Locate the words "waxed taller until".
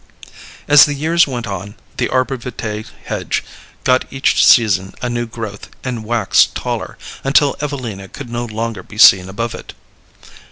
6.03-7.55